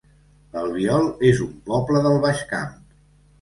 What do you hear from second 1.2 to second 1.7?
es un